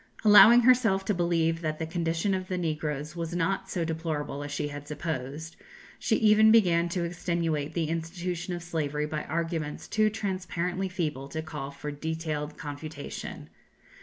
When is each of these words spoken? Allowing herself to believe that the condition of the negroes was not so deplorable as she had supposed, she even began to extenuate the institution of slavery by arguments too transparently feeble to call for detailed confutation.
Allowing 0.25 0.61
herself 0.61 1.05
to 1.05 1.13
believe 1.13 1.61
that 1.61 1.77
the 1.77 1.85
condition 1.85 2.33
of 2.33 2.47
the 2.47 2.57
negroes 2.57 3.15
was 3.15 3.35
not 3.35 3.69
so 3.69 3.85
deplorable 3.85 4.43
as 4.43 4.49
she 4.51 4.69
had 4.69 4.87
supposed, 4.87 5.55
she 5.99 6.15
even 6.15 6.51
began 6.51 6.89
to 6.89 7.03
extenuate 7.03 7.75
the 7.75 7.83
institution 7.87 8.55
of 8.55 8.63
slavery 8.63 9.05
by 9.05 9.25
arguments 9.25 9.87
too 9.87 10.09
transparently 10.09 10.89
feeble 10.89 11.27
to 11.27 11.43
call 11.43 11.69
for 11.69 11.91
detailed 11.91 12.57
confutation. 12.57 13.47